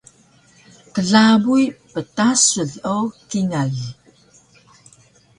klabuy 0.93 1.65
ptasun 1.93 2.71
o 2.95 2.97
kingal 3.29 3.73